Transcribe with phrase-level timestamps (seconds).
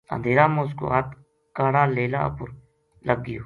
[0.15, 1.11] اندھیرا ما اس کو ہتھ
[1.57, 2.47] کاڑا لیلا اپر
[3.07, 3.39] لگ گیو